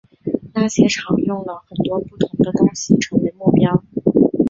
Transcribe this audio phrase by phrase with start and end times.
[0.55, 3.83] 那些场用了很多不同的东西成为目标。